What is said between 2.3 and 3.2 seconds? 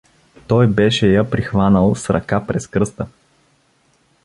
през кръста.